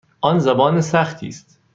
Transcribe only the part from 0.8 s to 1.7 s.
سختی است.